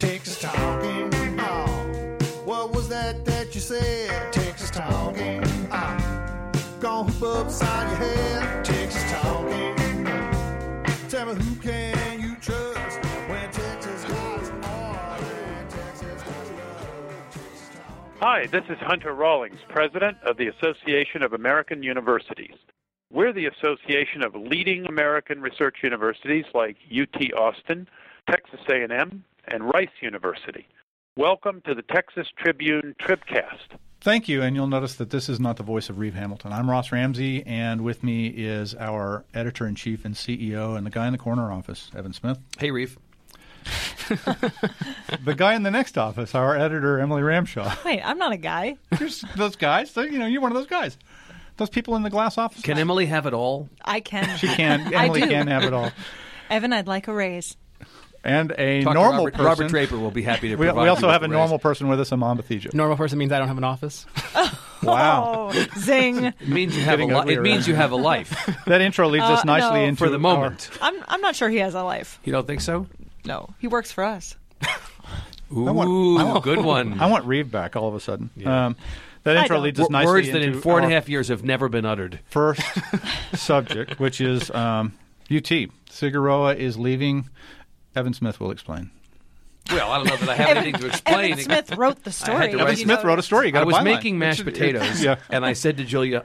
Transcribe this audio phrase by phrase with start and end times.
[0.00, 1.10] Texas talking.
[1.38, 4.32] Oh, what was that that you said?
[4.32, 5.44] Texas talking.
[5.70, 8.64] Ah, oh, gonna hoop upside your head.
[8.64, 9.76] Texas talking.
[11.08, 12.00] Tell me who can.
[18.20, 22.54] Hi, this is Hunter Rawlings, President of the Association of American Universities.
[23.10, 27.88] We're the association of leading American research universities like UT Austin,
[28.28, 30.66] Texas A&M, and Rice University.
[31.16, 33.76] Welcome to the Texas Tribune Tribcast.
[34.00, 36.52] Thank you, and you'll notice that this is not the voice of Reeve Hamilton.
[36.52, 40.90] I'm Ross Ramsey, and with me is our editor in chief and CEO, and the
[40.90, 42.38] guy in the corner office, Evan Smith.
[42.58, 42.98] Hey, Reeve.
[45.24, 47.84] The guy in the next office, our editor, Emily Ramshaw.
[47.84, 48.76] Wait, I'm not a guy.
[48.98, 49.90] You're those guys.
[49.90, 50.96] So, you know, you're one of those guys.
[51.56, 52.62] Those people in the glass office.
[52.62, 53.68] Can Emily have it all?
[53.84, 54.38] I can.
[54.38, 54.94] She can.
[54.94, 55.28] I Emily do.
[55.28, 55.90] can have it all.
[56.48, 57.56] Evan, I'd like a raise.
[58.22, 59.44] And a Talk normal Robert, person.
[59.46, 61.32] Robert Draper will be happy to we, provide we you also with have a the
[61.32, 61.62] normal raise.
[61.62, 62.74] person with us, Aman Batheja.
[62.74, 64.06] Normal person means I don't have an office.
[64.82, 65.50] Wow.
[65.52, 66.24] Oh, zing.
[66.40, 68.30] It means you have a li- It means you have a life
[68.66, 69.84] That intro leads us Uh, nicely no.
[69.84, 70.70] into for the our- moment.
[70.80, 72.18] I'm I'm not sure he has a life.
[72.24, 72.86] You don't think so?
[73.26, 74.36] No, he works for us.
[75.52, 76.98] Ooh, want- I want- good one.
[77.00, 78.30] I want Reeve back all of a sudden.
[78.36, 78.66] Yeah.
[78.68, 78.76] Um,
[79.24, 81.08] that intro leads us W- nicely Words that into in four and a our half
[81.10, 82.18] years have never been uttered.
[82.30, 82.62] first
[83.34, 84.94] subject, which is um,
[85.30, 85.50] UT.
[85.90, 87.28] Cigarroa is leaving.
[87.96, 88.90] Evan Smith will explain.
[89.70, 91.32] Well, I don't know that I have Evan, anything to explain.
[91.32, 92.34] Evan Smith wrote the story.
[92.36, 92.78] to write- Evan Right.
[92.78, 93.46] Smith wrote a story.
[93.46, 93.84] You got I a was byline.
[93.84, 95.16] making mashed potatoes, yeah.
[95.28, 96.24] and I said to Julia,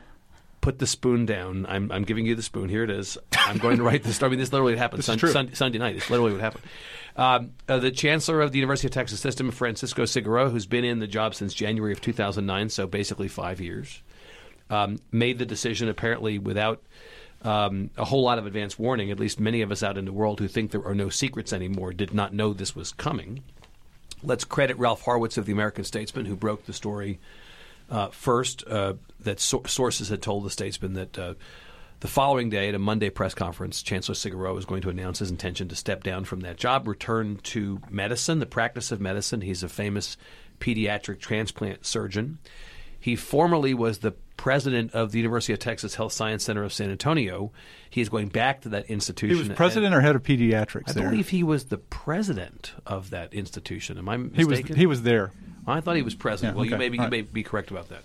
[0.62, 1.66] "Put the spoon down.
[1.68, 2.70] I'm, I'm giving you the spoon.
[2.70, 3.18] Here it is.
[3.38, 4.30] I'm going to write this story.
[4.30, 5.32] I mean, this literally happened This is Sun- true.
[5.32, 5.96] Sun- Sunday night.
[5.96, 6.64] It's literally what happened."
[7.18, 11.00] Um, uh, the chancellor of the University of Texas System, Francisco Cigarroa, who's been in
[11.00, 14.02] the job since January of 2009, so basically five years,
[14.70, 16.82] um, made the decision apparently without
[17.46, 19.12] um, a whole lot of advance warning.
[19.12, 21.54] At least many of us out in the world who think there are no secrets
[21.54, 23.44] anymore did not know this was coming.
[24.24, 27.20] Let's credit Ralph Haurwitz of the American Statesman, who broke the story
[27.90, 28.68] uh, first.
[28.68, 31.34] Uh, that so- sources had told the Statesman that uh,
[32.00, 35.32] the following day, at a Monday press conference, Chancellor Cigarroa was going to announce his
[35.32, 39.42] intention to step down from that job, return to medicine, the practice of medicine.
[39.42, 40.18] He's a famous
[40.60, 42.40] pediatric transplant surgeon.
[43.06, 46.90] He formerly was the president of the University of Texas Health Science Center of San
[46.90, 47.52] Antonio.
[47.88, 49.38] He is going back to that institution.
[49.38, 51.10] He was president or head of pediatrics I there.
[51.12, 54.00] believe he was the president of that institution.
[54.00, 54.40] Am I mistaken?
[54.40, 55.32] he was he was there.
[55.68, 56.56] I thought he was president.
[56.56, 58.02] Yeah, well, you may be, you may be correct about that.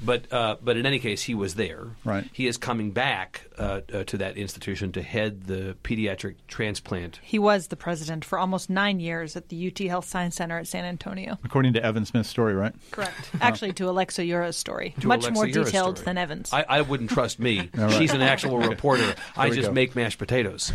[0.00, 1.88] But uh, but in any case, he was there.
[2.04, 2.28] Right.
[2.32, 7.18] He is coming back uh, uh, to that institution to head the pediatric transplant.
[7.22, 10.68] He was the president for almost nine years at the UT Health Science Center at
[10.68, 11.36] San Antonio.
[11.44, 12.74] According to Evan Smith's story, right?
[12.92, 13.30] Correct.
[13.40, 16.04] Actually, to Alexa Ura's story, To much Alexa more Ura's detailed story.
[16.04, 16.52] than Evans.
[16.52, 17.68] I, I wouldn't trust me.
[17.74, 17.92] right.
[17.94, 19.14] She's an actual reporter.
[19.36, 19.72] I just go.
[19.72, 20.72] make mashed potatoes.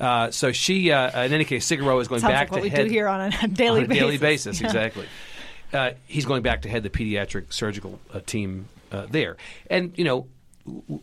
[0.00, 2.62] Uh, so she, uh, in any case, Cigarroa is going Sounds back like what to
[2.62, 4.58] we head do here on a daily on a daily basis.
[4.58, 4.60] basis.
[4.60, 4.66] Yeah.
[4.66, 5.06] Exactly.
[5.72, 9.36] Uh, he's going back to head the pediatric surgical uh, team uh, there,
[9.70, 10.26] and you know,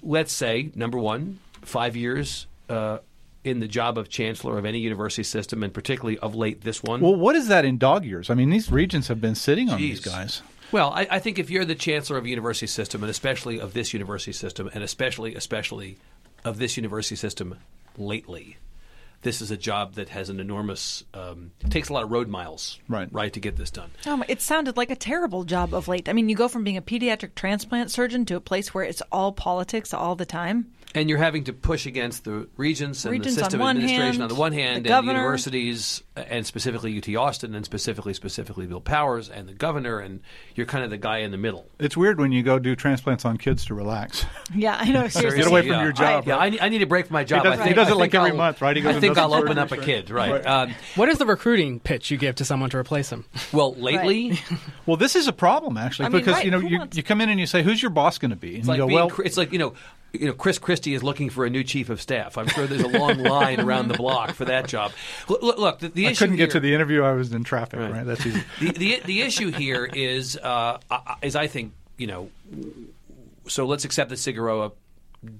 [0.01, 2.97] let's say number one, five years uh,
[3.43, 6.99] in the job of chancellor of any university system, and particularly of late this one.
[6.99, 8.29] Well, what is that in dog years?
[8.29, 10.41] I mean, these regents have been sitting on these guys.
[10.71, 13.73] Well, I, I think if you're the chancellor of a university system, and especially of
[13.73, 15.97] this university system, and especially especially
[16.43, 17.59] of this university system
[17.97, 18.57] lately,
[19.25, 22.79] this is a job that has an enormous um, takes a lot of road miles,
[22.87, 23.09] Right.
[23.11, 23.89] right, to get this done.
[24.05, 26.07] Oh, it sounded like a terrible job of late.
[26.07, 29.01] I mean, you go from being a pediatric transplant surgeon to a place where it's
[29.11, 30.71] all politics all the time.
[30.95, 34.23] And you're having to push against the regents and Regents the system one administration hand,
[34.23, 35.13] on the one the hand, and governor.
[35.13, 40.21] the universities, and specifically UT Austin, and specifically specifically Bill Powers and the governor, and
[40.55, 41.67] you're kind of the guy in the middle.
[41.79, 44.25] It's weird when you go do transplants on kids to relax.
[44.55, 45.07] Yeah, I know.
[45.09, 45.39] Seriously.
[45.39, 46.23] Get away from Yeah, your job.
[46.25, 47.43] I, yeah, I need, I need a break from my job.
[47.43, 48.75] does- I he think, does it I like think every I'll- month, right?
[48.75, 50.31] He goes I think I'll open up a surgeries, kid, right?
[50.31, 50.45] Right.
[50.45, 53.25] Um, What is the recruiting pitch you give to someone to replace him?
[53.51, 54.39] well, lately,
[54.85, 57.03] Well, this is a problem actually I mean, because right, you know you, wants- you
[57.03, 58.77] come in and you say, "Who's your boss going to be?" And it's you like
[58.77, 59.73] go, being, "Well, it's like you know,
[60.19, 62.37] you know, Chris Christie is looking for a new chief of staff.
[62.37, 64.91] I'm sure there's a long line around the block for that job.
[65.27, 67.03] Look, look, look the, the I issue couldn't get here- to the interview.
[67.03, 67.79] I was in traffic.
[67.79, 68.05] Right, Right.
[68.05, 72.29] that's easy." the, the the issue here is uh, I- is I think you know.
[73.47, 74.71] So let's accept that Cigarroa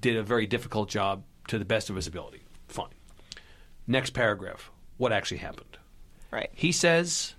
[0.00, 2.40] did a very difficult job to the best of his ability.
[2.68, 2.90] Fine.
[3.86, 4.70] Next paragraph.
[4.96, 5.76] What actually happened?
[6.30, 6.50] Right.
[6.54, 7.34] He says,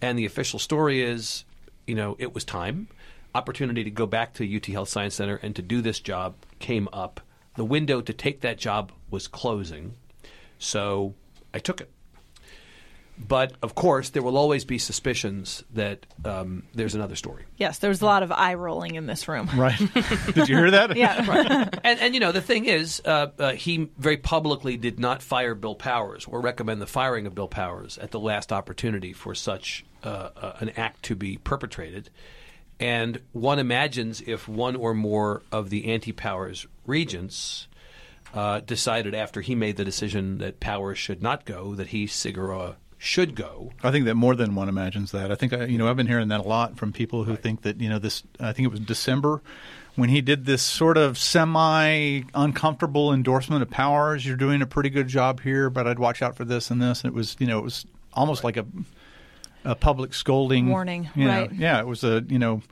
[0.00, 1.44] and the official story is,
[1.86, 2.88] you know, it was time.
[3.34, 6.88] Opportunity to go back to UT Health Science Center and to do this job came
[6.92, 7.20] up.
[7.56, 9.96] The window to take that job was closing,
[10.58, 11.14] so
[11.52, 11.90] I took it.
[13.18, 17.44] But of course, there will always be suspicions that um, there's another story.
[17.56, 19.48] Yes, there was a lot of eye rolling in this room.
[19.54, 19.78] Right?
[20.34, 20.96] Did you hear that?
[20.96, 21.68] Yeah.
[21.84, 25.54] and, and you know the thing is, uh, uh, he very publicly did not fire
[25.54, 29.84] Bill Powers or recommend the firing of Bill Powers at the last opportunity for such
[30.02, 32.08] uh, uh, an act to be perpetrated.
[32.82, 37.68] And one imagines if one or more of the anti-Powers regents
[38.34, 42.76] uh, decided after he made the decision that Powers should not go, that he Cigarroa
[42.98, 43.72] should go.
[43.82, 45.30] I think that more than one imagines that.
[45.32, 47.62] I think I, you know I've been hearing that a lot from people who think
[47.62, 48.22] that you know this.
[48.38, 49.42] I think it was December
[49.96, 54.24] when he did this sort of semi uncomfortable endorsement of Powers.
[54.24, 57.02] You're doing a pretty good job here, but I'd watch out for this and this.
[57.02, 58.64] And it was you know it was almost like a
[59.64, 61.42] a public scolding Warning, you know.
[61.42, 61.52] right.
[61.52, 62.62] Yeah, it was a you know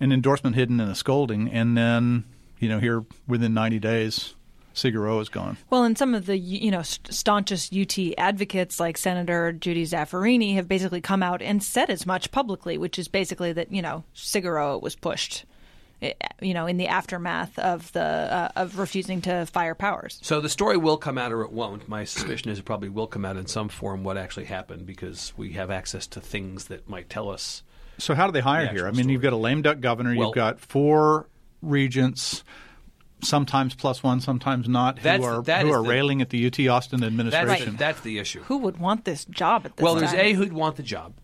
[0.00, 2.24] an endorsement hidden in a scolding, and then
[2.58, 4.34] you know here within 90 days,
[4.74, 5.56] Cigarroa is gone.
[5.70, 10.68] Well, and some of the you know staunchest UT advocates like Senator Judy Zaffirini have
[10.68, 14.80] basically come out and said as much publicly, which is basically that you know Cigarroa
[14.80, 15.44] was pushed,
[16.40, 20.18] you know, in the aftermath of the uh, of refusing to fire Powers.
[20.22, 21.88] So the story will come out or it won't.
[21.88, 25.32] My suspicion is it probably will come out in some form what actually happened because
[25.36, 27.62] we have access to things that might tell us.
[27.98, 28.84] So how do they hire The here?
[28.84, 30.14] I actual mean, you've got a lame duck governor.
[30.16, 31.28] Well- you've got four
[31.60, 32.42] regents,
[33.22, 36.30] sometimes plus one, sometimes not, who That's- are that who is are the- railing at
[36.30, 37.76] the UT Austin That's, administration.
[37.76, 38.42] that's the issue.
[38.44, 40.12] Who would want this job at this Well, there's?
[40.14, 41.14] A who'd want the job.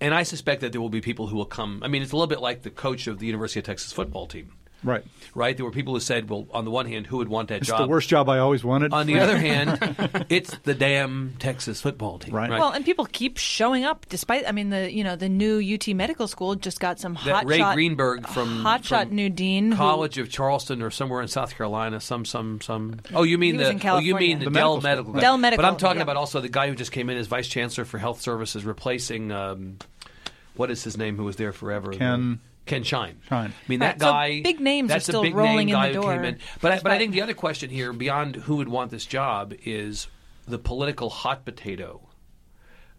[0.00, 1.82] And I suspect that there will be people who will come.
[1.82, 4.26] I mean, it's a little bit like the coach of the University of Texas football
[4.26, 4.52] team,
[4.84, 5.04] Right.
[5.34, 5.56] right?
[5.56, 7.66] There were people who said, well, on the one hand, who would want that It's
[7.68, 7.80] job?
[7.80, 8.92] the worst job I always wanted.
[8.92, 12.34] On the other hand, it's the damn Texas football team.
[12.34, 12.50] Right.
[12.50, 14.46] Well, and people keep showing up despite.
[14.46, 17.46] I mean, the you know the new UT Medical School just got some that hot
[17.46, 21.28] Ray shot, Greenberg from hot shot new dean who- College of Charleston or somewhere in
[21.28, 22.00] South Carolina.
[22.00, 23.00] Some some some.
[23.14, 23.66] Oh, you mean the?
[23.90, 24.38] oh, you mean California.
[24.38, 25.12] the, The Dell medical Medical?
[25.12, 25.20] school.
[25.20, 26.02] Dell Medical, But I'm talking yeah.
[26.04, 29.32] about also the guy who just came in as vice chancellor for health services, replacing
[29.32, 29.78] um,
[30.54, 31.16] what is his name?
[31.16, 31.92] Who was there forever?
[31.92, 33.20] Ken- Ken Shine.
[33.28, 33.52] Shine.
[33.52, 34.42] I mean Right, that so guy.
[34.42, 36.38] big names are still a big rolling name in guy the who came door, in.
[36.60, 39.54] But I, but I think the other question here, beyond who would want this job,
[39.64, 40.08] is
[40.46, 42.00] the political hot potato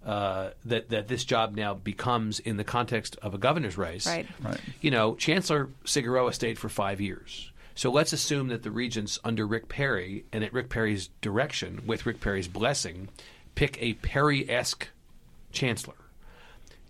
[0.05, 4.07] uh, that that this job now becomes in the context of a governor's race.
[4.07, 4.25] Right.
[4.41, 4.59] Right.
[4.81, 7.51] You know, Chancellor Cigarroa stayed for five years.
[7.75, 12.07] So let's assume that the regents under Rick Perry and at Rick Perry's direction, with
[12.07, 13.07] Rick Perry's blessing,
[13.53, 14.87] pick a Perry-esque
[15.51, 15.93] chancellor,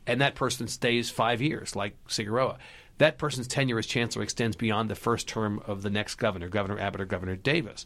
[0.08, 2.58] and that person stays five years, like Cigarroa.
[2.98, 6.80] That person's tenure as chancellor extends beyond the first term of the next governor, Governor
[6.80, 7.86] Abbott or Governor Davis.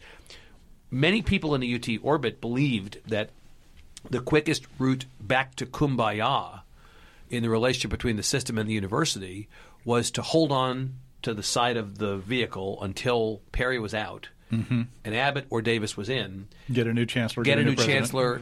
[0.89, 3.31] Many people in the UT orbit believed that
[4.09, 6.62] the quickest route back to kumbaya
[7.29, 9.47] in the relationship between the system and the university
[9.83, 14.83] was to hold on to the side of the vehicle until Perry was out mm-hmm.
[15.03, 17.44] and Abbott or Davis was in, Get a new chancellor.
[17.44, 17.97] get a new president.
[17.97, 18.41] chancellor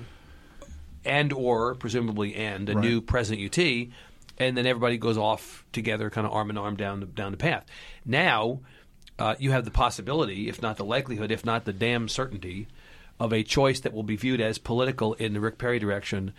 [1.05, 2.83] and or presumably and a Right.
[2.85, 3.89] new president UT,
[4.37, 7.37] and then everybody goes off together, kind of arm in arm down the, down the
[7.37, 7.65] path.
[8.05, 8.59] Now
[9.17, 12.67] uh, you have the possibility, if not the likelihood, if not the damn certainty,
[13.19, 16.31] of a choice that will be viewed as political in the Rick Perry direction,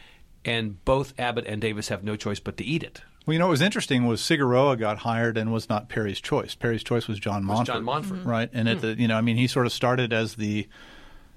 [0.47, 3.03] and both Abbott and Davis have no choice but to eat it.
[3.27, 6.55] Well, you know what was interesting was Cigarroa got hired and was not Perry's choice.
[6.55, 7.61] Perry's choice was John Montford.
[7.61, 7.67] Was.
[7.77, 8.25] John Montford.
[8.25, 8.75] Right, and Hmm.
[8.77, 10.67] at the you know I mean he sort of started as the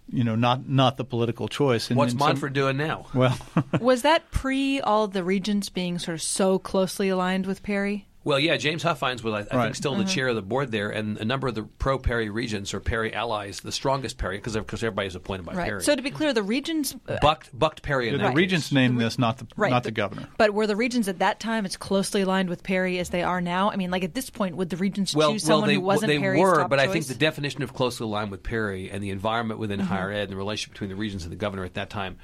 [0.09, 1.89] you know not not the political choice.
[1.89, 3.07] And, What's and some- doing now?
[3.13, 3.37] well,
[3.79, 8.07] was that pre all the regents being sort of so closely aligned with Perry?
[8.25, 9.75] Well, yeah, James Huffines was, I, I think, Right.
[9.75, 12.73] still the chair of the board there, and a number of the pro Perry regents
[12.73, 15.65] or Perry allies, the strongest Perry, because of because everybody is appointed by Right.
[15.67, 15.83] Perry.
[15.83, 16.95] So to be clear, the regents.
[17.07, 18.35] uh, bucked, bucked Perry in the that case.
[18.37, 20.27] regents named this, not the Right, not the but- governor.
[20.37, 23.41] But were the regents at that time as closely aligned with Perry as they are
[23.41, 23.71] now?
[23.71, 25.81] I mean, like at this point, would the regents Well, choose well, someone they, who
[25.81, 28.41] wasn't well, they Perry's were, top but I think the definition of closely aligned with
[28.43, 29.87] Perry and the environment within Mm-hmm.
[29.89, 32.17] higher ed and the relationship between the regents and the governor at that time,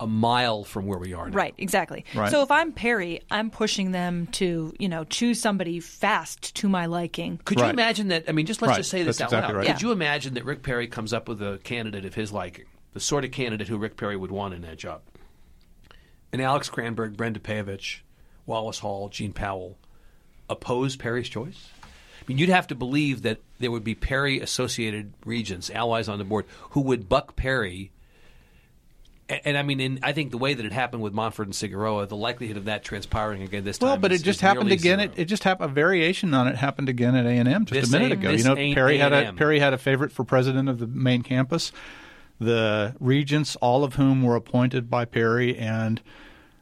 [0.00, 1.36] a mile from where we are now.
[1.36, 2.04] Right, exactly.
[2.14, 2.30] Right.
[2.30, 6.86] So if I'm Perry, I'm pushing them to, you know, choose somebody fast to my
[6.86, 7.38] liking.
[7.44, 7.74] Could you Right.
[7.74, 8.24] imagine that?
[8.28, 8.76] I mean, just let's Right.
[8.78, 9.58] just say this That's out exactly loud.
[9.66, 9.66] right.
[9.74, 12.64] Could you imagine that Rick Perry comes up with a candidate of his liking,
[12.94, 15.02] the sort of candidate who Rick Perry would want in that job?
[16.32, 18.00] And Alex Cranberg, Brenda Pejovich,
[18.46, 19.76] Wallace Hall, Gene Powell
[20.48, 21.68] oppose Perry's choice?
[21.82, 26.18] I mean, you'd have to believe that there would be Perry associated regents, allies on
[26.18, 27.90] the board, who would buck Perry.
[29.30, 31.54] And, and I mean, in, I think the way that it happened with Montford and
[31.54, 33.88] Cigarroa, the likelihood of that transpiring again this time.
[33.88, 35.00] Well, but is- it just happened again.
[35.00, 35.70] It, it just happened.
[35.70, 38.30] A variation on it happened again at A and M just This a minute ago.
[38.30, 39.36] You know, Perry had a A&M.
[39.36, 41.72] Perry had a favorite for president of the main campus.
[42.40, 46.00] The regents, all of whom were appointed by Perry, and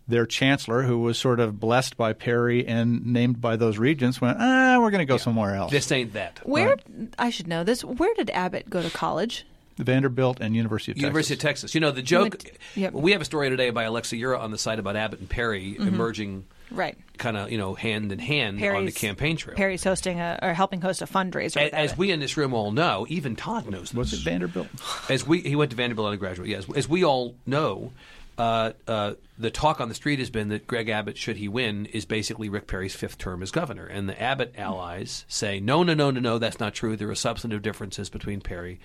[0.08, 4.38] their chancellor, who was sort of blessed by Perry and named by those regents, went,
[4.40, 5.70] ah, we're going to go somewhere else.
[5.70, 6.40] This ain't that.
[6.44, 6.76] Where
[7.18, 7.84] I should know this.
[7.84, 9.46] Where did Abbott go to college?
[9.78, 11.62] Vanderbilt, and University of University of Texas.
[11.70, 11.74] Texas.
[11.74, 12.22] You know the joke.
[12.44, 12.92] went- yep.
[12.92, 15.76] We have a story today by Alexa Ura on the site about Abbott and Perry
[15.78, 16.96] emerging, Right.
[17.16, 19.56] kind of you know hand in hand on the campaign trail.
[19.56, 21.56] Perry's hosting a or helping host a fundraiser.
[21.56, 23.94] A- as we in this room all know, even Todd knows this.
[23.94, 24.68] Was it Vanderbilt?
[25.08, 26.48] As we, he went to Vanderbilt undergraduate.
[26.48, 27.92] Yes, as we all know,
[28.36, 31.86] uh, uh, the talk on the street has been that Greg Abbott, should he win,
[31.86, 33.86] is basically Rick Perry's fifth term as governor.
[33.86, 36.96] And the Abbott allies say, no, no, no, no, no, that's not true.
[36.96, 38.78] There are substantive differences between Perry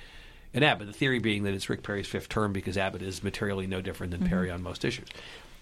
[0.53, 0.87] and Abbott.
[0.87, 4.11] The theory being that it's Rick Perry's fifth term because Abbott is materially no different
[4.11, 4.55] than Perry mm-hmm.
[4.55, 5.07] on most issues.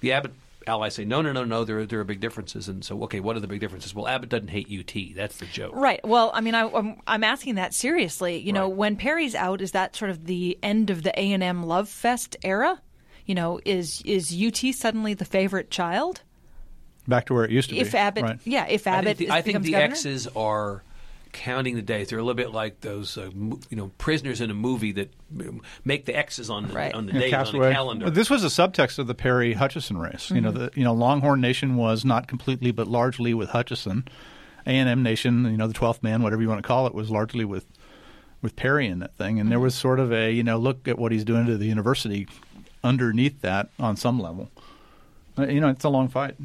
[0.01, 0.33] The Abbott
[0.67, 2.67] allies say, no, no, no, no, there are, there are big differences.
[2.67, 3.95] And so, okay, what are the big differences?
[3.95, 5.15] Well, Abbott doesn't hate UT.
[5.15, 5.73] That's the joke.
[5.75, 5.99] Right.
[6.05, 8.37] Well, I mean, I, I'm I'm asking that seriously.
[8.37, 11.43] You know, when Perry's out, is that sort of the end of the A and
[11.43, 12.81] M love fest era?
[13.25, 16.21] You know, is is UT suddenly the favorite child?
[17.07, 17.97] Back to where it used to If be.
[17.97, 18.39] Abbott, Right.
[18.43, 19.75] yeah, if I Abbott think the, is, I think the?
[19.75, 20.83] X's are
[21.31, 22.09] counting the days.
[22.09, 25.13] They're a little bit like those, uh, mo- you know, prisoners in a movie that
[25.39, 26.93] um, make the X's on the, Right.
[26.93, 27.67] on the Yeah, date on Castaway.
[27.69, 28.09] the calendar.
[28.09, 30.29] This was a subtext of the Perry Hutchison race.
[30.31, 34.05] You know, the you know Longhorn Nation was not completely, but largely with Hutchison.
[34.65, 36.93] A and M Nation, you know, the twelfth man, whatever you want to call it,
[36.93, 37.65] was largely with
[38.41, 39.39] with Perry in that thing.
[39.39, 41.65] And there was sort of a you know look at what he's doing to the
[41.65, 42.27] university
[42.83, 44.49] underneath that on some level.
[45.37, 46.35] Uh, you know, it's a long fight.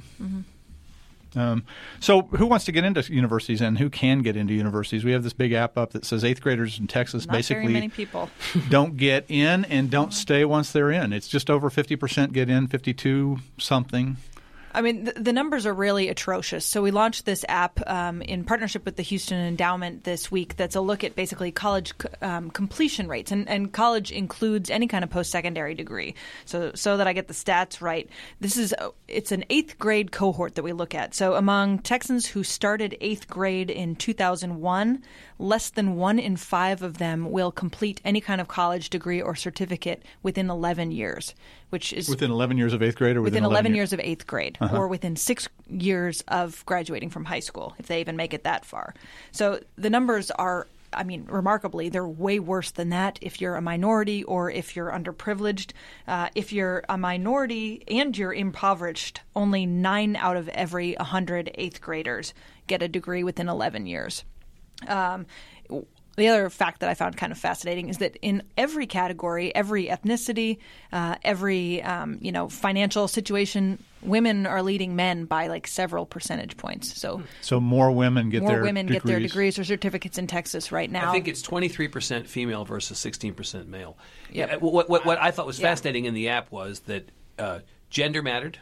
[1.35, 1.65] Um,
[2.01, 5.05] so, who wants to get into universities and who can get into universities?
[5.05, 7.73] We have this big app up that says eighth graders in Texas Not basically very
[7.75, 8.31] many people.
[8.69, 11.13] don't get in and don't stay once they're in.
[11.13, 14.17] It's just over 50% get in, 52 something.
[14.77, 16.67] I mean, the, the numbers are really atrocious.
[16.67, 20.57] So we launched this app um, in partnership with the Houston Endowment this week.
[20.57, 25.03] That's a look at basically college um, completion rates, and, and college includes any kind
[25.03, 26.15] of post-secondary degree.
[26.45, 28.07] So, so that I get the stats right,
[28.39, 31.15] this is uh, it's an eighth grade cohort that we look at.
[31.15, 35.03] So among Texans who started eighth grade in 2001,
[35.39, 39.35] less than one in five of them will complete any kind of college degree or
[39.35, 41.35] certificate within 11 years,
[41.71, 43.77] which is Within 11 years of eighth grade or within, within 11 years?
[43.77, 48.01] years of eighth grade or within six years of graduating from high school, if they
[48.01, 48.95] even make it that far.
[49.33, 53.61] So the numbers are, I mean, remarkably, they're way worse than that if you're a
[53.61, 55.73] minority or if you're underprivileged.
[56.07, 61.81] Uh, if you're a minority and you're impoverished, only nine out of every 100 eighth
[61.81, 62.33] graders
[62.69, 64.25] get a degree within 11 years.
[64.87, 65.27] Um,
[66.17, 69.87] the other fact that I found kind of fascinating is that in every category, every
[69.87, 70.59] ethnicity,
[70.93, 76.57] uh, every um, you know financial situation, women are leading men by like several percentage
[76.57, 76.99] points.
[76.99, 79.03] So So more women get more their women degrees.
[79.03, 81.11] get their degrees or certificates in Texas right now.
[81.11, 83.99] I think it's 23% female versus 16% male.
[84.33, 84.49] Yep.
[84.51, 85.69] Yeah, What, what, what I thought was Yeah.
[85.69, 88.59] fascinating in the app was that uh, gender mattered,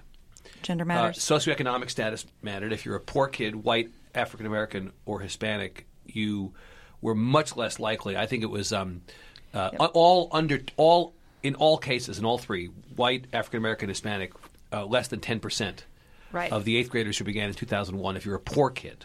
[0.62, 1.18] gender uh, matters.
[1.18, 2.72] socioeconomic status mattered.
[2.72, 6.54] If you're a poor kid, white, African American, or Hispanic, you
[7.04, 8.16] were much less likely.
[8.16, 9.02] I think it was um,
[9.52, 14.32] uh, all under all in all cases, in all three, white, African American, Hispanic,
[14.72, 15.80] uh, less than 10%
[16.32, 16.50] Right.
[16.50, 18.16] of the eighth graders who began in 2001.
[18.16, 19.04] If you're a poor kid,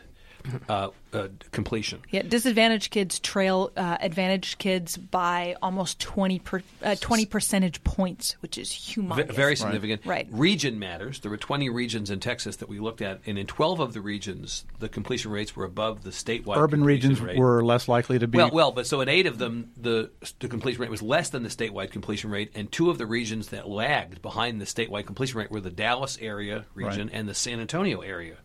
[0.69, 2.01] uh, uh, completion.
[2.11, 8.33] Yeah, disadvantaged kids trail uh, advantaged kids by almost 20, per, uh, 20 percentage points,
[8.41, 9.31] which is V- humongous.
[9.33, 10.05] very significant.
[10.05, 10.27] Right.
[10.31, 11.19] Region matters.
[11.19, 14.01] There were 20 regions in Texas that we looked at, and in 12 of the
[14.01, 16.57] regions, the completion rates were above the statewide.
[16.57, 17.37] Urban regions rate.
[17.37, 18.37] were less likely to be.
[18.37, 21.43] Well, well, but so in eight of them, the the completion rate was less than
[21.43, 25.39] the statewide completion rate, and two of the regions that lagged behind the statewide completion
[25.39, 27.15] rate were the Dallas area region Right.
[27.15, 28.37] and the San Antonio area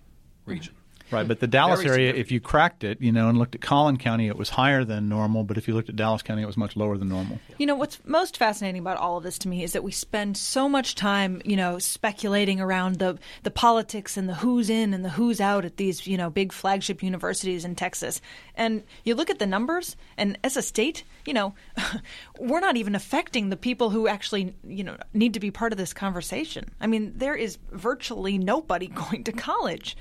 [0.46, 0.74] region.
[1.14, 3.96] Right, but the Dallas area, if you cracked it, you know, and looked at Collin
[3.96, 5.44] County, it was higher than normal.
[5.44, 7.38] But if you looked at Dallas County, it was much lower than normal.
[7.58, 10.36] You know, what's most fascinating about all of this to me is that we spend
[10.36, 15.04] so much time, you know, speculating around the, the politics and the who's in and
[15.04, 18.20] the who's out at these, you know, big flagship universities in Texas.
[18.54, 21.54] And you look at the numbers, and as a state, you know,
[22.38, 25.78] we're not even affecting the people who actually, you know, need to be part of
[25.78, 26.70] this conversation.
[26.80, 29.96] I mean, there is virtually nobody going to college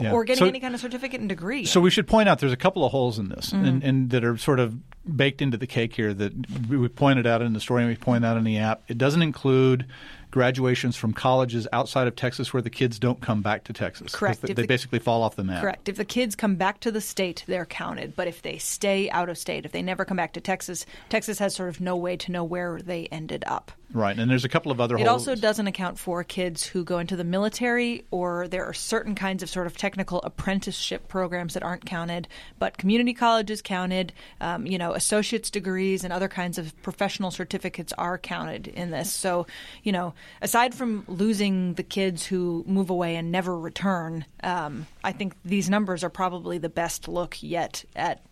[0.00, 0.12] Yeah.
[0.12, 1.64] or getting So- any kind of certificate and degree.
[1.66, 3.64] So we should point out there's a couple of holes in this, Mm-hmm.
[3.64, 4.76] and, and that are sort of
[5.16, 6.32] baked into the cake here that
[6.68, 8.82] we we pointed out in the story and we point out in the app.
[8.88, 9.86] It doesn't include
[10.32, 14.12] graduations from colleges outside of Texas where the kids don't come back to Texas.
[14.14, 14.42] Correct.
[14.42, 15.60] They, the- basically fall off the map.
[15.62, 15.88] Correct.
[15.88, 18.16] If the kids come back to the state, they're counted.
[18.16, 21.38] But if they stay out of state, if they never come back to Texas, Texas
[21.38, 23.70] has sort of no way to know where they ended up.
[23.94, 25.28] Right, and there's a couple of other It holes.
[25.28, 29.42] also doesn't account for kids who go into the military, or there are certain kinds
[29.42, 32.26] of sort of technical apprenticeship programs that aren't counted.
[32.58, 34.14] But community college is counted.
[34.40, 39.12] Um, you know, associate's degrees and other kinds of professional certificates are counted in this.
[39.12, 39.46] So,
[39.82, 45.12] you know, aside from losing the kids who move away and never return, um, I
[45.12, 48.22] think these numbers are probably the best look yet at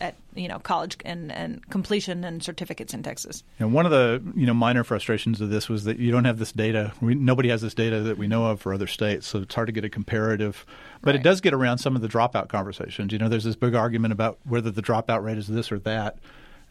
[0.00, 3.42] at you know college and, and completion and certificates in Texas.
[3.58, 6.38] And one of the you know minor frustrations of this was that you don't have
[6.38, 6.92] this data.
[7.00, 9.66] We, nobody has this data that we know of for other states, so it's hard
[9.66, 10.66] to get a comparative.
[11.00, 13.12] But it does get around some of the dropout conversations.
[13.12, 16.18] You know, there's this big argument about whether the dropout rate is this or that,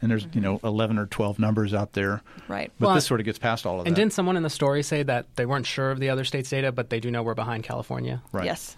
[0.02, 2.22] and there's you know 11 or 12 numbers out there.
[2.48, 2.72] Right.
[2.80, 3.90] But Well, this sort of gets past all of And that.
[3.90, 6.50] And didn't someone in the story say that they weren't sure of the other states'
[6.50, 8.22] data, but they do know we're behind California?
[8.32, 8.46] right.
[8.46, 8.76] Yes.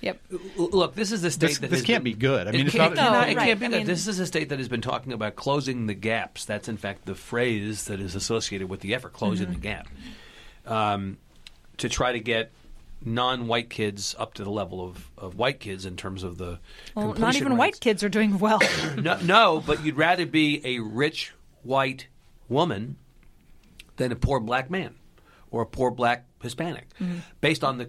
[0.00, 0.20] Yep.
[0.56, 2.46] Look, this is the state This, that this has can't been- be good.
[2.46, 3.02] I mean, it it's can't, not.
[3.02, 3.46] it cannot- No, it right.
[3.48, 5.94] can't be I mean- this is a state that has been talking about closing the
[5.94, 6.44] gaps.
[6.44, 9.54] That's in fact the phrase that is associated with the effort, closing Mm-hmm.
[9.54, 9.88] the gap,
[10.66, 11.16] um,
[11.78, 12.52] to try to get
[13.04, 16.58] non-white kids up to the level of, of white kids in terms of the
[16.94, 17.58] Well, not even rates.
[17.58, 18.60] white kids are doing well.
[18.96, 22.08] No, no, but you'd rather be a rich white
[22.48, 22.96] woman
[23.96, 24.94] than a poor black man
[25.50, 27.18] or a poor black Hispanic, Mm-hmm.
[27.40, 27.86] based on the.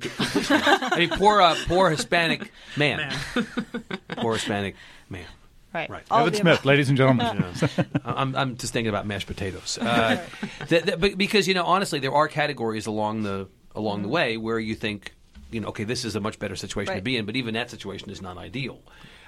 [0.92, 3.16] I mean, poor uh, poor Hispanic man,
[4.18, 4.76] poor Hispanic
[5.08, 5.26] man.
[5.74, 5.88] right.
[5.90, 6.04] Right.
[6.10, 6.66] All Evan Smith, above.
[6.66, 7.46] ladies and gentlemen.
[8.06, 9.78] I'm, I'm just thinking about mashed potatoes.
[9.80, 10.20] Uh,
[10.68, 14.60] th- th- because you know, honestly, there are categories along the along the way where
[14.60, 15.14] you think,
[15.52, 17.70] you know, okay, this is a much better situation to be in, but even that
[17.70, 18.80] situation is not ideal.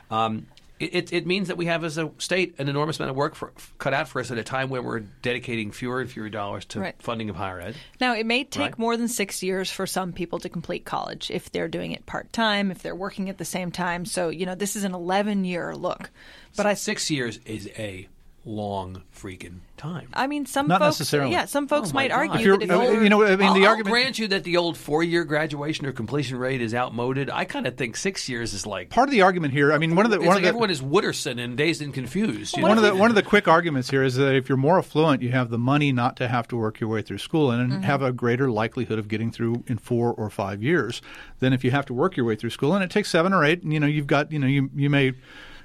[0.09, 0.47] Um,
[0.79, 3.35] it, it, it means that we have, as a state, an enormous amount of work
[3.35, 6.65] for, cut out for us at a time when we're dedicating fewer and fewer dollars
[6.65, 6.95] to Right.
[6.99, 7.75] funding of higher ed.
[7.99, 8.79] Now, it may take Right.
[8.79, 12.33] more than six years for some people to complete college if they're doing it part
[12.33, 14.05] time, if they're working at the same time.
[14.05, 16.09] So, you know, this is an 11 year look.
[16.57, 18.07] But I, Six years is a
[18.43, 20.07] long freaking time.
[20.13, 21.31] I mean, some Not folks, necessarily.
[21.31, 22.17] yeah, some folks Oh, might God.
[22.17, 23.89] argue If you're- that if uh, you're, know, I mean, I'll, the I'll argument.
[23.93, 27.29] grant you that the old four-year graduation or completion rate is outmoded.
[27.29, 29.95] I kind of think six years is like Part of the argument here, I mean,
[29.95, 32.57] one of the It's one like of the everyone is Wooderson and dazed and confused.
[32.57, 34.79] you one of the one of the quick arguments here is that if you're more
[34.79, 37.71] affluent, you have the money not to have to work your way through school and
[37.71, 37.81] Mm-hmm.
[37.83, 41.01] have a greater likelihood of getting through in four or five years
[41.39, 43.43] than if you have to work your way through school and it takes seven or
[43.45, 43.61] eight.
[43.63, 45.13] And, you know, you've got you know you you may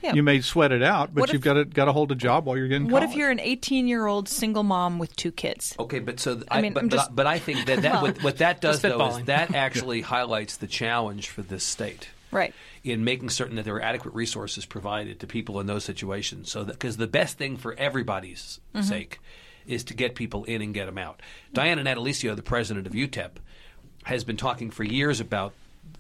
[0.02, 0.14] Yeah.
[0.14, 2.14] you may sweat it out, but What you've if- got to got to hold a
[2.14, 2.88] job while you're getting.
[2.88, 3.10] what college.
[3.10, 5.74] if you're an 18 year old single mom with two kids?
[5.78, 7.82] Okay, but so th- I I, mean, but, I'm but, I- but I think that,
[7.82, 12.08] that what, what that does though is that actually highlights the challenge for this state.
[12.32, 12.52] Right.
[12.82, 16.50] in making certain that there are adequate resources provided to people in those situations.
[16.50, 18.84] So that because the best thing for everybody's Mm-hmm.
[18.86, 19.20] sake
[19.66, 21.20] is to get people in and get them out.
[21.52, 23.30] Diana Natalicio, the president of UTEP,
[24.04, 25.54] has been talking for years about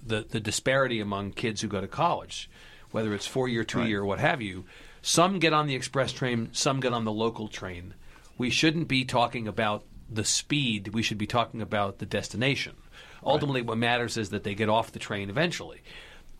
[0.04, 2.50] the the disparity among kids who go to college,
[2.96, 4.64] whether it's four year, two year, what have you.
[5.02, 7.92] Some get on the express train, some get on the local train.
[8.38, 10.94] We shouldn't be talking about the speed.
[10.94, 12.74] We should be talking about the destination.
[13.22, 15.82] Ultimately, what matters is that they get off the train eventually.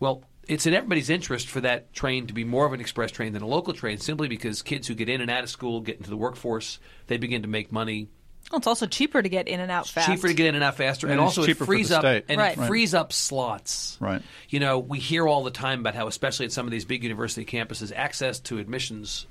[0.01, 3.35] Well, it's in everybody's interest for that train to be more of an express train
[3.35, 5.99] than a local train, simply because kids who get in and out of school, get
[5.99, 8.09] into the workforce, they begin to make money.
[8.51, 10.09] Well, it's also cheaper to get in and out fast.
[10.09, 12.27] Cheaper to get in and out faster, and, And also it frees up state.
[12.29, 12.57] and Right.
[12.57, 13.97] frees up slots.
[14.01, 14.23] Right.
[14.49, 17.03] You know, we hear all the time about how, especially at some of these big
[17.03, 19.27] university campuses, access to admissions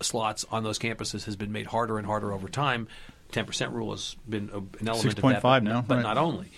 [0.00, 2.88] slots on those campuses has been made harder and harder over time.
[3.32, 6.02] Ten percent rule has been an element of that, 6.5 but, now, but right.
[6.02, 6.50] not only.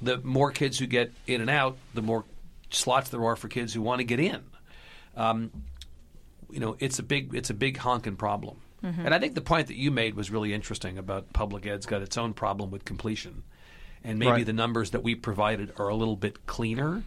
[0.00, 2.24] The more kids who get in and out, the more
[2.70, 4.42] slots there are for kids who want to get in.
[5.16, 5.50] Um,
[6.50, 8.58] you know, it's a big it's a big honking problem.
[8.84, 9.04] Mm-hmm.
[9.06, 12.02] And I think the point that you made was really interesting about public ed's got
[12.02, 13.42] its own problem with completion,
[14.04, 14.46] and maybe Right.
[14.46, 17.02] the numbers that we provided are a little bit cleaner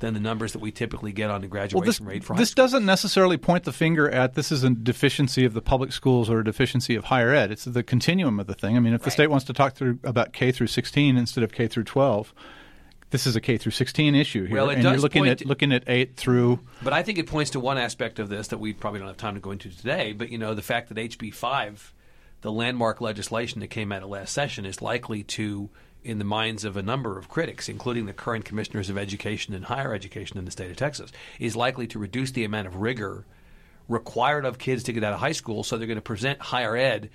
[0.00, 2.52] than the numbers that we typically get on the graduation Well, this, rate for this
[2.54, 6.40] doesn't necessarily point the finger at this is a deficiency of the public schools or
[6.40, 7.52] a deficiency of higher ed.
[7.52, 8.76] It's the continuum of the thing.
[8.76, 11.52] I mean, if the state wants to talk through about K through 16 instead of
[11.52, 12.34] K through 12,
[13.12, 15.46] this is a K through 16 issue here, Well, it and you're looking at to-
[15.48, 16.58] looking at eight through.
[16.82, 19.16] But I think it points to one aspect of this that we probably don't have
[19.16, 20.12] time to go into today.
[20.12, 21.92] But you know, the fact that HB five,
[22.40, 25.70] the landmark legislation that came out of last session, is likely to,
[26.02, 29.66] in the minds of a number of critics, including the current commissioners of education and
[29.66, 33.24] higher education in the state of Texas, is likely to reduce the amount of rigor
[33.88, 35.62] required of kids to get out of high school.
[35.62, 37.10] So they're going to present higher ed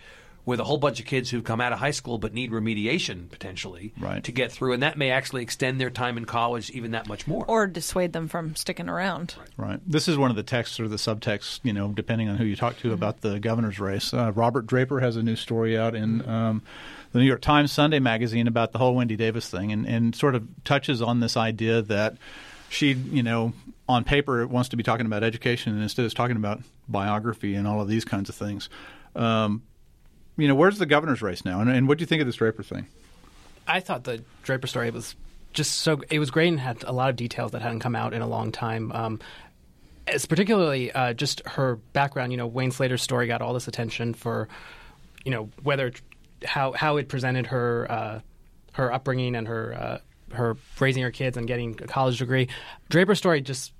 [0.47, 3.29] with a whole bunch of kids who've come out of high school but need remediation
[3.29, 4.23] potentially Right.
[4.23, 7.27] to get through, and that may actually extend their time in college even that much
[7.27, 7.43] more.
[7.47, 9.35] or dissuade them from sticking around.
[9.57, 9.79] Right.
[9.85, 12.55] This is one of the texts or the subtexts, you know, depending on who you
[12.55, 14.13] talk to about the governor's race.
[14.13, 16.61] Uh, Robert Draper has a new story out in um,
[17.11, 20.33] the New York Times Sunday magazine about the whole Wendy Davis thing and, and sort
[20.33, 22.15] of touches on this idea that
[22.69, 23.51] she, you know,
[23.89, 27.67] on paper wants to be talking about education and instead is talking about biography and
[27.67, 28.69] all of these kinds of things.
[29.15, 29.63] Um,
[30.37, 31.59] you know, where's the governor's race now?
[31.59, 32.87] And, and what do you think of this Draper thing?
[33.67, 35.15] I thought the Draper story was
[35.53, 38.13] just so it was great and had a lot of details that hadn't come out
[38.13, 38.91] in a long time.
[38.91, 39.19] Um,
[40.07, 42.31] it's particularly uh, just her background.
[42.31, 44.47] You know, Wayne Slater's story got all this attention for,
[45.25, 45.91] you know, whether
[46.45, 48.19] how how it presented her uh,
[48.73, 52.47] her upbringing and her uh, her raising her kids and getting a college degree.
[52.89, 53.73] Draper's story just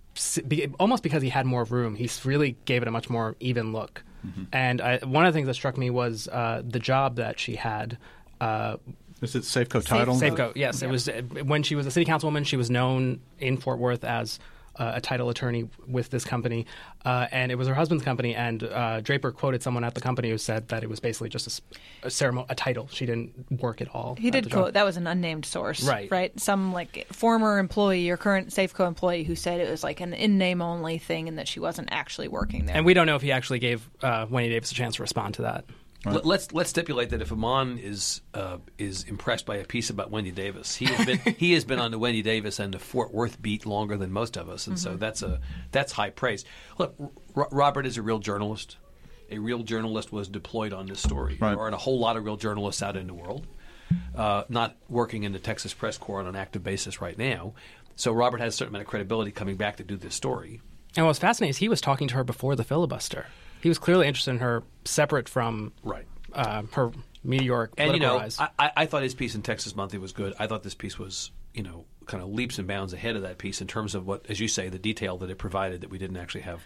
[0.79, 4.03] almost because he had more room, he really gave it a much more even look.
[4.51, 7.55] And I, one of the things that struck me was uh, the job that she
[7.55, 7.97] had.
[8.41, 8.77] Uh,
[9.21, 10.15] Is it Safeco title?
[10.15, 10.81] Safeco, yes.
[10.81, 12.45] It was uh, when she was a city councilwoman.
[12.45, 14.39] She was known in Fort Worth as
[14.79, 16.65] uh, a title attorney with this company,
[17.05, 18.35] uh, and it was her husband's company.
[18.35, 21.61] And uh, Draper quoted someone at the company who said that it was basically just
[22.03, 22.87] a ceremony, a title.
[22.91, 24.15] She didn't work at all.
[24.15, 26.09] He did quote that was an unnamed source, Right.
[26.11, 30.13] Right, some like former employee or current Safeco employee who said it was like an
[30.13, 32.75] in name only thing and that she wasn't actually working there.
[32.75, 35.35] And we don't know if he actually gave uh, Wendy Davis a chance to respond
[35.35, 35.65] to that.
[36.13, 40.11] Let- Let's let's stipulate that if Aman is uh, is impressed by a piece about
[40.11, 43.13] Wendy Davis, he has been he has been on the Wendy Davis and the Fort
[43.13, 45.39] Worth beat longer than most of us, and so that's a
[45.71, 46.45] that's high praise.
[46.77, 46.95] Look,
[47.35, 48.77] R- Robert is a real journalist.
[49.29, 51.37] A real journalist was deployed on this story.
[51.39, 51.49] Right.
[51.51, 53.45] There aren't a whole lot of real journalists out in the world,
[54.15, 57.53] uh, not working in the Texas Press Corps on an active basis right now.
[57.97, 60.61] So Robert has a certain amount of credibility coming back to do this story.
[60.95, 63.25] And what's fascinating is he was talking to her before the filibuster.
[63.61, 66.05] He was clearly interested in her, separate from Right.
[66.33, 66.91] uh, her
[67.23, 68.39] meteoric And you know, rise.
[68.39, 70.33] I, I- I thought his piece in Texas Monthly was good.
[70.39, 73.37] I thought this piece was, you know, kind of leaps and bounds ahead of that
[73.37, 75.97] piece in terms of what, as you say, the detail that it provided that we
[75.97, 76.61] didn't actually have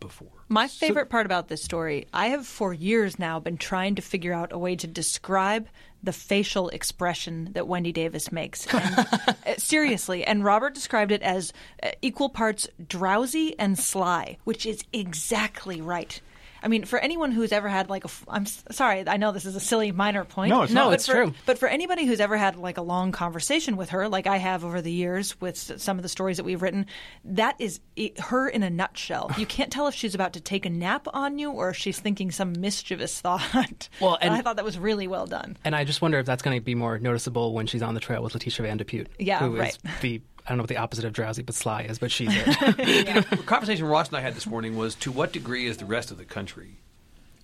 [0.00, 0.28] before.
[0.48, 4.32] My favorite part about this story, I have for years now been trying to figure
[4.32, 5.66] out a way to describe
[6.04, 8.64] the facial expression that Wendy Davis makes.
[8.72, 8.98] And,
[9.46, 14.84] uh, seriously, and Robert described it as uh, equal parts drowsy and sly, which is
[14.92, 16.20] exactly right.
[16.62, 19.54] I mean, for anyone who's ever had like a, I'm sorry, I know this is
[19.56, 20.50] a silly minor point.
[20.50, 20.88] No, it's No, not.
[20.90, 21.34] But it's for- true.
[21.46, 24.64] But for anybody who's ever had like a long conversation with her, like I have
[24.64, 26.86] over the years with some of the stories that we've written,
[27.24, 29.30] that is i her in a nutshell.
[29.38, 31.98] You can't tell if she's about to take a nap on you or if she's
[32.00, 33.88] thinking some mischievous thought.
[34.00, 35.56] Well, and- I thought that was really well done.
[35.64, 38.00] and I just wonder if that's going to be more noticeable when she's on the
[38.00, 39.08] trail with Leticia Van de Putte.
[39.18, 39.78] Yeah, who is right.
[40.02, 43.06] the I don't know what the opposite of drowsy, but sly is, but she's it.
[43.06, 45.76] You know, the conversation Ross and I had this morning was to what degree is
[45.76, 46.78] the rest of the country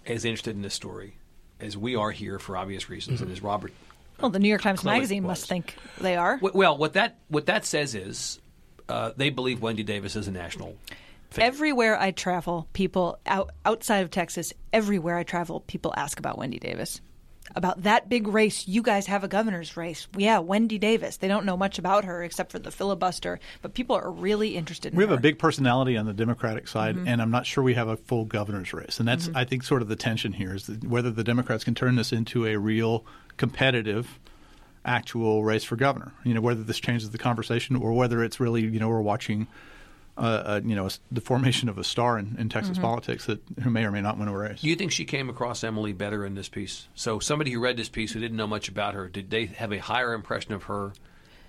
[0.07, 1.17] as interested in this story
[1.61, 3.73] as we are here for obvious reasons, and as Robert.
[4.21, 5.41] Well, the New York Times Chloe Magazine was.
[5.41, 6.39] must think they are.
[6.41, 8.41] Well, well, what that what that says is
[8.89, 10.75] uh, they believe Wendy Davis is a national.
[11.29, 11.47] figure.
[11.47, 16.59] Everywhere I travel, people out, outside of Texas, everywhere I travel, people ask about Wendy
[16.59, 17.03] Davis.
[17.57, 20.09] About that big race, you guys have a governor's race.
[20.17, 21.19] Yeah, Wendy Davis.
[21.19, 24.93] They don't know much about her except for the filibuster, but people are really interested
[24.93, 25.17] in We have her.
[25.17, 27.07] a big personality on the Democratic side, Mm-hmm.
[27.09, 28.99] and I'm not sure we have a full governor's race.
[28.99, 31.97] And that's, I think, sort of the tension here is whether the Democrats can turn
[31.97, 33.05] this into a real
[33.37, 34.19] competitive,
[34.85, 36.13] actual race for governor.
[36.25, 39.47] You know, whether this changes the conversation or whether it's really, you know, we're watching,
[40.17, 42.83] uh, uh, you know, the formation of a star in, in Texas Mm-hmm.
[42.83, 44.61] politics that who may or may not win a race.
[44.61, 46.89] Do you think she came across Emily better in this piece?
[46.95, 49.73] So somebody who read this piece who didn't know much about her, did they have
[49.73, 50.93] a higher impression of her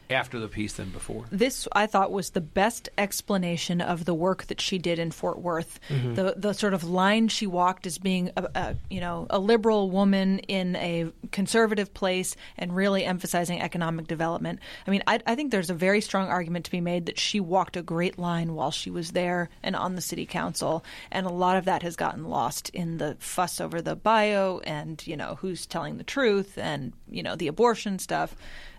[0.09, 1.25] after the piece than before?
[1.31, 5.39] This I thought was the best explanation of the work that she did in Fort
[5.39, 5.79] Worth.
[5.89, 6.15] Mm-hmm.
[6.15, 9.89] The the sort of line she walked as being a, a you know a liberal
[9.89, 14.59] woman in a conservative place and really emphasizing economic development.
[14.87, 17.39] I mean, I, I think there's a very strong argument to be made that she
[17.39, 21.31] walked a great line while she was there and on the city council, and a
[21.31, 25.37] lot of that has gotten lost in the fuss over the bio and you know
[25.39, 28.35] who's telling the truth and you know the abortion stuff.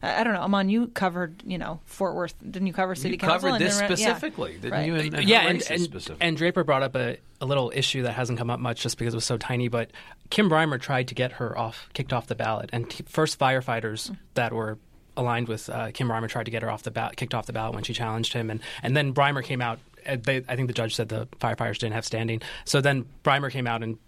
[0.07, 0.41] I I don't know.
[0.41, 2.35] Aman, you covered, you know, Fort Worth.
[2.43, 3.39] Didn't you cover city you council?
[3.51, 3.95] covered and this then- yeah.
[3.97, 4.87] specifically, didn't Right.
[4.87, 4.95] you?
[4.97, 6.19] And, and yeah, and, and, specific.
[6.21, 9.15] and Draper brought up a, a little issue that hasn't come up much just because
[9.15, 9.69] it was so tiny.
[9.69, 9.91] But
[10.31, 14.15] Kim Brimer tried to get her off, kicked off the ballot, and t- first firefighters
[14.35, 14.79] that were
[15.17, 17.53] aligned with uh, Kim Brimer tried to get her off the ballot, kicked off the
[17.53, 19.79] ballot when she challenged him, and and then Brimer came out.
[20.07, 23.51] uh, They, I think the judge said the firefighters didn't have standing, so then Brimer
[23.51, 23.99] came out and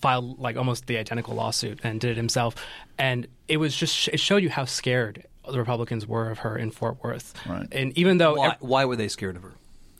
[0.00, 2.54] filed like almost the identical lawsuit and did it himself,
[2.98, 6.70] and it was just it showed you how scared the Republicans were of her in
[6.70, 7.66] Fort Worth, Right.
[7.72, 9.52] and even though why, why were they scared of her?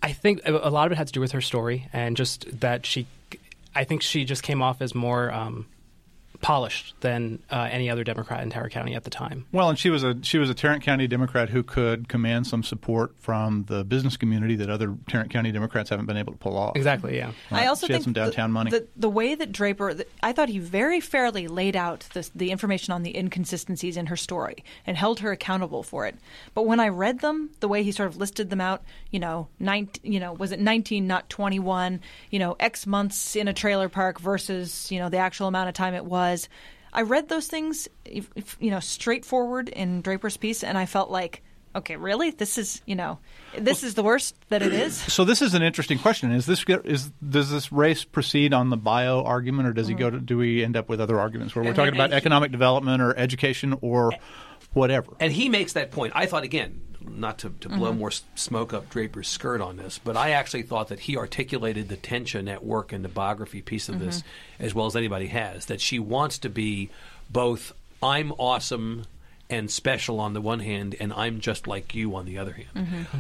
[0.03, 2.61] I think a a lot of it had to do with her story and just
[2.61, 3.07] that she.
[3.75, 5.67] I think she just came off as more um,
[6.41, 9.47] polished than uh, any other Democrat in Tarrant County at the time.
[9.53, 12.63] Well, and she was a she was a Tarrant County Democrat who could command some
[12.63, 16.57] support from the business community that other Tarrant County Democrats haven't been able to pull
[16.57, 16.77] off.
[16.77, 17.17] Exactly.
[17.17, 17.33] Yeah.
[17.51, 18.71] I also She had think some the- downtown money.
[18.71, 22.51] The, the way that Draper, the, I thought he very fairly laid out the, the
[22.51, 26.17] information on the inconsistencies in her story and held her accountable for it.
[26.55, 29.49] But when I read them, the way he sort of listed them out, you know,
[29.61, 32.01] 19, you know, was it 19, not 21?
[32.31, 35.75] You know, X months in a trailer park versus you know the actual amount of
[35.75, 36.26] time it was.
[36.93, 41.43] I read those things, you know, straightforward in Draper's piece, and I felt like.
[41.75, 42.31] Okay, really?
[42.31, 43.19] This is, you know,
[43.59, 44.97] this is the worst that it is.
[44.97, 46.33] So this is an interesting question.
[46.33, 49.99] Is this is does this race proceed on the bio argument, or does he mm.
[49.99, 50.19] go to?
[50.19, 53.77] Do we end up with other arguments where we're talking about economic development or education
[53.83, 54.11] or
[54.77, 55.13] whatever?
[55.19, 56.13] And he makes that point.
[56.15, 58.01] I thought again, not to, to blow mm-hmm.
[58.01, 61.97] more smoke up Draper's skirt on this, but I actually thought that he articulated the
[61.97, 64.65] tension at work in the biography piece of this mm-hmm.
[64.65, 65.67] as well as anybody has.
[65.67, 66.91] That she wants to be
[67.31, 69.07] both I'm awesome
[69.49, 72.69] and special on the one hand, and I'm just like you on the other hand.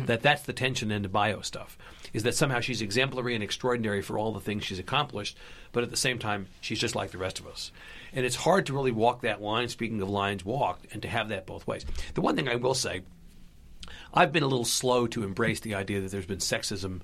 [0.06, 1.78] That that's the tension in the bio stuff.
[2.12, 5.36] Is that somehow she's exemplary and extraordinary for all the things she's accomplished,
[5.72, 7.70] but at the same time she's just like the rest of us.
[8.12, 9.68] And it's hard to really walk that line.
[9.68, 11.84] Speaking of lines walked, and to have that both ways.
[12.14, 13.02] The one thing I will say,
[14.12, 17.02] I've been a little slow to embrace the idea that there's been sexism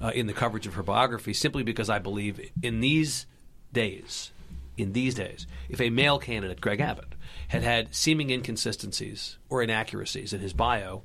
[0.00, 3.26] uh, in the coverage of her biography, simply because I believe in these
[3.72, 4.32] days,
[4.78, 7.14] in these days, if a male candidate, Greg Abbott,
[7.48, 11.02] had had seeming inconsistencies or inaccuracies in his bio,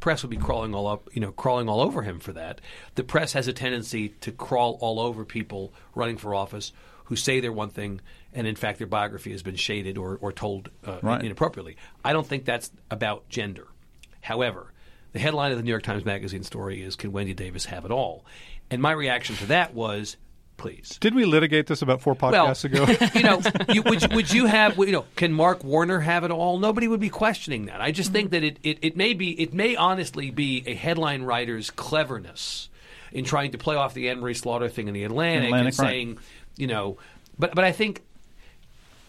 [0.00, 2.60] press would be crawling all up, you know, crawling all over him for that.
[2.94, 6.72] The press has a tendency to crawl all over people running for office
[7.04, 8.00] who say they're one thing
[8.32, 11.24] and in fact their biography has been shaded or, or told uh, Right.
[11.24, 11.76] inappropriately.
[12.04, 13.68] I don't think that's about gender.
[14.20, 14.72] However,
[15.12, 17.90] the headline of the New York Times Magazine story is Can Wendy Davis have it
[17.90, 18.24] all?
[18.70, 20.16] And my reaction to that was,
[20.56, 20.96] please.
[21.00, 22.86] Did we litigate this about four podcasts ago?
[23.14, 23.40] you know,
[23.72, 26.58] you, would, you- would you have, you know, can Mark Warner have it all?
[26.58, 27.80] Nobody would be questioning that.
[27.80, 31.22] I just think that it, it, it may be, it may honestly be a headline
[31.22, 32.68] writer's cleverness
[33.12, 35.78] in trying to play off the Anne Marie Slaughter thing in the Atlantic, Atlantic, and
[35.78, 35.90] right.
[35.90, 36.18] saying,
[36.56, 36.98] you know,
[37.38, 38.02] but but I think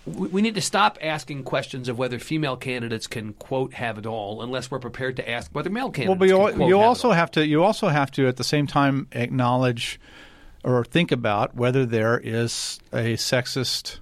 [0.08, 4.42] we need to stop asking questions of whether female candidates can quote have it all
[4.42, 6.84] unless we're prepared to ask whether male candidates Well, but you, can quote you have
[6.84, 10.00] it also have to you also have to at the same time acknowledge
[10.64, 14.00] or think about whether there is a sexist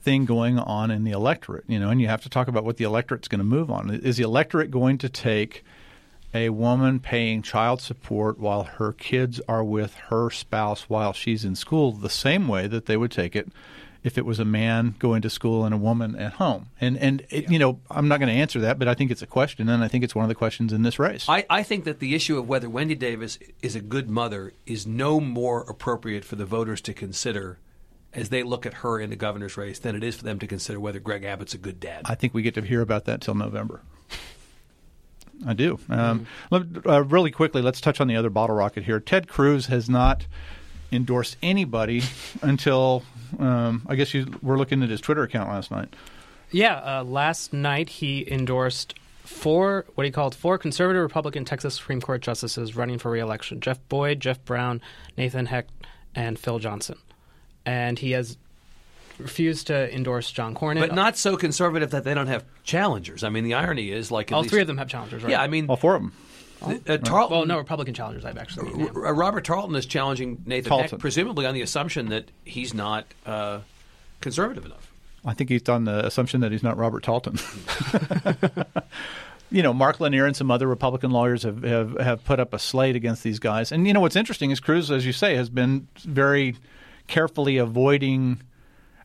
[0.00, 1.64] thing going on in the electorate.
[1.66, 3.90] You know, and you have to talk about what the electorate's going to move on.
[3.90, 5.64] Is the electorate going to take
[6.34, 11.54] a woman paying child support while her kids are with her spouse while she's in
[11.54, 13.48] school the same way that they would take it
[14.04, 16.68] if it was a man going to school and a woman at home.
[16.80, 19.22] And and it, you know, I'm not going to answer that, but I think it's
[19.22, 21.26] a question and I think it's one of the questions in this race.
[21.28, 24.86] I, I think that the issue of whether Wendy Davis is a good mother is
[24.86, 27.58] no more appropriate for the voters to consider
[28.12, 30.46] as they look at her in the governor's race than it is for them to
[30.46, 32.02] consider whether Greg Abbott's a good dad.
[32.04, 33.80] I think we get to hear about that till November.
[35.46, 35.80] I do.
[35.88, 39.00] Um, let, uh, really quickly, let's touch on the other bottle rocket here.
[39.00, 40.26] Ted Cruz has not
[40.92, 42.02] endorsed anybody
[42.42, 43.02] until
[43.38, 45.92] um, I guess you were looking at his Twitter account last night.
[46.50, 48.94] Yeah, uh, last night he endorsed
[49.24, 53.78] four, what he called four conservative Republican Texas Supreme Court justices running for reelection Jeff
[53.88, 54.80] Boyd, Jeff Brown,
[55.16, 55.70] Nathan Hecht,
[56.14, 56.96] and Phil Johnson.
[57.66, 58.36] And he has
[59.18, 60.80] refused to endorse John Cornyn.
[60.80, 63.24] but not so conservative that they don't have challengers.
[63.24, 65.30] I mean, the irony is like All least- three of them have challengers, right?
[65.30, 66.12] Yeah, I mean, All four of them.
[66.62, 67.36] Uh, Talton.
[67.36, 68.90] Well, no, Republican challengers, I've actually named.
[68.96, 70.88] Uh, Robert Talton is challenging Nathan Talton.
[70.90, 73.60] Hecht, presumably on the assumption that he's not uh,
[74.20, 74.90] conservative enough.
[75.24, 77.38] I think he's on the assumption that he's not Robert Talton.
[79.50, 82.58] you know, Mark Lanier and some other Republican lawyers have, have, have put up a
[82.58, 83.72] slate against these guys.
[83.72, 86.56] And, you know, what's interesting is Cruz, as you say, has been very
[87.06, 88.42] carefully avoiding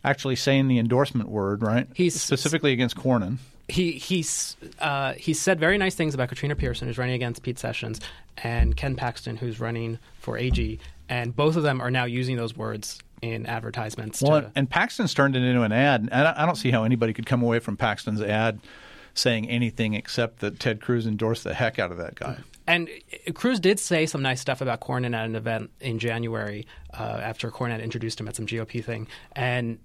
[0.03, 1.87] actually saying the endorsement word, right?
[1.93, 3.37] He's- specifically against Cornyn.
[3.69, 7.59] He he's uh, he said very nice things about Katrina Pearson, who's running against Pete
[7.59, 8.01] Sessions,
[8.37, 12.55] and Ken Paxton, who's running for AG, and both of them are now using those
[12.55, 14.21] words in advertisements.
[14.21, 16.09] Well, to, and Paxton's turned it into an ad.
[16.11, 18.59] And I don't see how anybody could come away from Paxton's ad
[19.13, 22.37] saying anything except that Ted Cruz endorsed the heck out of that guy.
[22.67, 22.89] And
[23.27, 27.19] uh, Cruz did say some nice stuff about Cornyn at an event in January uh,
[27.21, 29.07] after Cornyn introduced him at some GOP thing.
[29.35, 29.79] And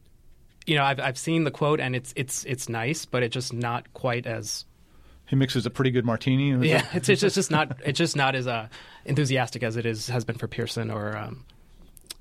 [0.67, 3.53] you know, I've I've seen the quote, and it's it's it's nice, but it's just
[3.53, 4.65] not quite as
[5.27, 6.53] He mixes a pretty good martini.
[6.53, 6.87] Is yeah.
[6.95, 8.69] It's it's just, it's just not it's just not as uh,
[9.05, 11.45] enthusiastic as it is has been for Pearson or um,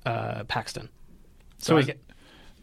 [0.06, 0.88] uh, Paxton.
[1.58, 2.00] So, So is- get,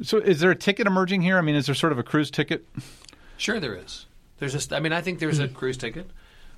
[0.03, 1.37] So is there a ticket emerging here?
[1.37, 2.67] I mean, is there sort of a Cruz ticket?
[3.37, 4.05] Sure, there is.
[4.37, 4.71] There's just.
[4.73, 6.09] I mean, I think there's a Cruz ticket.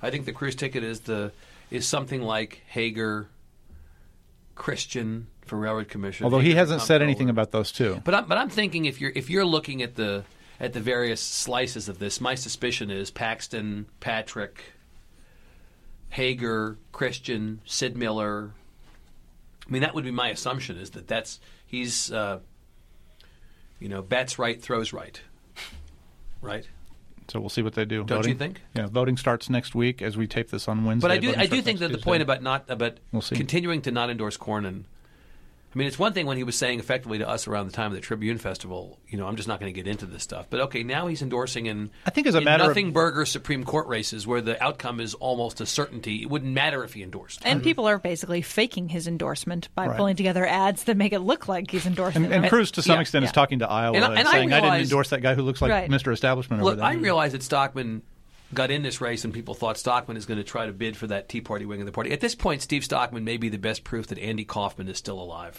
[0.02, 1.32] I think the Cruz ticket is the
[1.70, 3.26] is something like Hegar,
[4.54, 6.24] Christian for Railroad Commission.
[6.24, 8.00] Although he hasn't said anything about those two.
[8.04, 10.24] But I'm, but I'm thinking if you're if you're looking at the
[10.60, 14.64] at the various slices of this, my suspicion is Paxton, Patrick,
[16.12, 18.52] Hegar, Christian, Sid Miller.
[19.66, 22.40] I mean, that would be my assumption is that that's he's uh,
[23.80, 25.20] you know bats right, throws right,
[26.40, 26.68] right.
[27.28, 28.04] So we'll see what they do.
[28.04, 28.32] Don't voting.
[28.32, 28.60] you think?
[28.74, 31.08] Yeah, voting starts next week as we tape this on Wednesday.
[31.08, 32.04] But I do I do think that the Tuesday.
[32.04, 34.84] point about not about We'll continuing to not endorse Cornyn.
[35.74, 37.86] I mean, it's one thing when he was saying effectively to us around the time
[37.88, 40.46] of the Tribune Festival, you know, I'm just not going to get into this stuff.
[40.48, 43.26] But okay, now he's endorsing in I think as a in matter of- nothing burger
[43.26, 46.22] Supreme Court races where the outcome is almost a certainty.
[46.22, 47.42] It wouldn't matter if he endorsed.
[47.44, 49.96] And people are basically faking his endorsement by Right.
[49.96, 52.48] pulling together ads that make it look like he's endorsing And, and them.
[52.50, 54.52] Cruz, to some Yeah, extent, is talking to Iowa And I- and, and I saying,
[54.52, 55.90] "I didn't endorse that guy who looks like Right.
[55.90, 56.12] Mr.
[56.12, 58.02] Establishment Look, over there." I realize that Stockman
[58.54, 61.06] got in this race, and people thought Stockman is going to try to bid for
[61.08, 62.12] that Tea Party wing of the party.
[62.12, 65.20] At this point, Steve Stockman may be the best proof that Andy Kaufman is still
[65.20, 65.58] alive.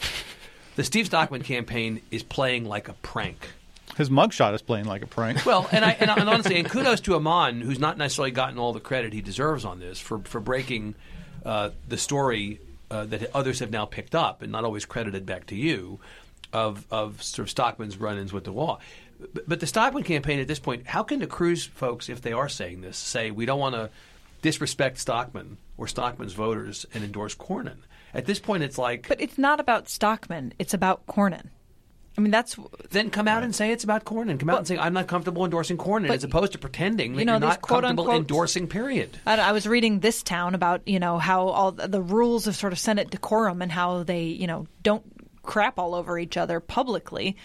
[0.75, 3.49] The Steve Stockman campaign is playing like a prank.
[3.97, 5.45] His mugshot is playing like a prank.
[5.45, 8.73] Well, and I and, and honestly, and kudos to Aman, who's not necessarily gotten all
[8.73, 10.95] the credit he deserves on this for for breaking
[11.45, 12.59] uh, the story
[12.91, 15.99] uh, that others have now picked up and not always credited back to you
[16.51, 18.79] of of sort of Stockman's run-ins with the law.
[19.47, 22.49] But, the Stockman campaign at this point, how can the Cruz folks, if they are
[22.49, 23.89] saying this, say we don't want to
[24.41, 27.77] disrespect Stockman or Stockman's voters and endorse Cornyn?
[28.13, 30.53] At this point, it's like But it's not about Stockman.
[30.59, 31.49] It's about Cornyn.
[32.17, 32.55] I mean, that's
[32.91, 34.39] then come out and say it's about Cornyn.
[34.39, 37.25] Come out and say I'm not comfortable endorsing Cornyn, as opposed to pretending that you
[37.25, 38.67] know, you're not comfortable quote-unquote- endorsing.
[38.67, 39.17] Period.
[39.25, 42.55] I, I was reading this town about you know how all the the rules of
[42.55, 45.03] sort of Senate decorum and how they you know don't
[45.45, 47.35] crap all over each other publicly.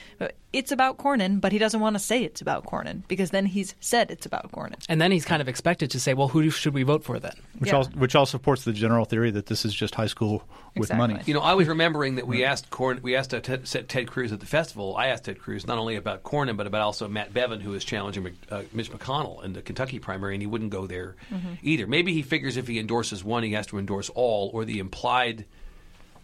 [0.52, 3.76] It's about Cornyn, but he doesn't want to say it's about Cornyn because then he's
[3.78, 4.82] said it's about Cornyn.
[4.88, 7.34] And then he's kind of expected to say, well, who should we vote for then?
[7.58, 7.76] which Yeah.
[7.76, 10.42] all which all supports the general theory that this is just high school
[10.74, 10.96] with Exactly.
[11.14, 11.22] money.
[11.26, 14.32] You know, I was remembering that we asked Corn, we asked uh, Ted, Ted Cruz
[14.32, 14.96] at the festival.
[14.96, 17.84] I asked Ted Cruz not only about Cornyn, but about also Matt Bevin, who is
[17.84, 21.14] challenging Mc- uh, Mitch McConnell in the Kentucky primary, and he wouldn't go there
[21.62, 21.86] either.
[21.86, 25.44] Maybe he figures if he endorses one, he has to endorse all, or the implied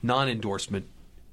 [0.02, 0.86] non-endorsement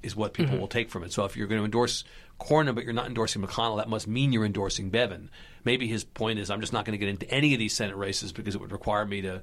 [0.04, 1.12] is what people will take from it.
[1.14, 2.04] So if you're going to endorse
[2.40, 5.30] Cornyn, but you're not endorsing McConnell, that must mean you're endorsing Bevin.
[5.64, 7.96] Maybe his point is, I'm just not going to get into any of these Senate
[7.96, 9.42] races because it would require me to.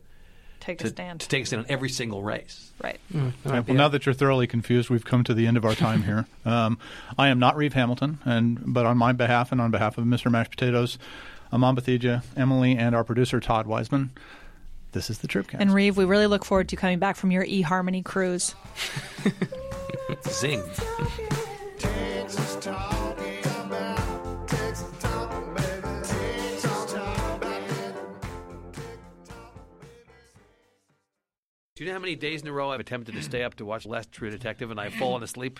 [0.61, 1.21] Take a stand.
[1.23, 2.71] to take a stand on every single race.
[2.85, 3.01] right.
[3.15, 5.75] All right, well, now that you're thoroughly confused, we've come to the end of our
[5.75, 6.27] time here.
[6.45, 6.79] Um,
[7.19, 10.31] I am not Reeve Hamilton, and but on my behalf and on behalf of Mr.
[10.31, 10.99] Mashed Potatoes,
[11.53, 14.11] Aman Batheja, Emily, and our producer Todd Wiseman,
[14.93, 15.57] this is the TribCast.
[15.61, 18.55] And Reeve, we really look forward to coming back from your eHarmony cruise.
[20.29, 20.63] Zing.
[31.81, 33.65] Do you know how many days in a row I've attempted to stay up to
[33.65, 35.59] watch Last True Detective and I've fallen asleep?